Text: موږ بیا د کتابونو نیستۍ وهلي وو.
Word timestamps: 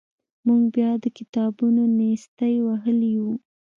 موږ 0.45 0.61
بیا 0.75 0.91
د 1.03 1.05
کتابونو 1.17 1.81
نیستۍ 1.97 2.55
وهلي 2.67 3.13
وو. 3.23 3.33